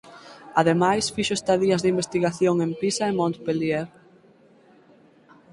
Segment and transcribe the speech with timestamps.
[0.61, 3.87] Ademais fixo estadías de investigación en Pisa e Montpellier.